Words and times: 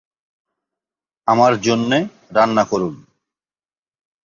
আমার 1.27 1.53
জন্য 1.61 1.91
রান্না 2.35 2.63
করুন। 2.63 2.95